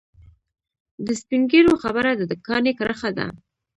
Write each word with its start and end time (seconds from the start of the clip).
د 1.05 1.07
سپین 1.21 1.41
ږیرو 1.51 1.73
خبره 1.83 2.11
د 2.29 2.33
کاڼي 2.47 2.71
کرښه 2.79 3.09
ده. 3.17 3.27